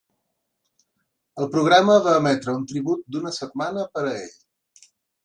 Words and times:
El 1.43 1.51
programa 1.55 1.97
va 2.07 2.15
emetre 2.21 2.55
un 2.61 2.63
tribut 2.71 3.05
d'una 3.17 3.35
setmana 3.39 3.85
per 3.99 4.05
a 4.07 4.15
ell. 4.23 4.35